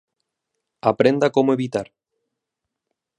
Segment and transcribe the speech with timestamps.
[0.81, 1.93] aprenda cómo evitar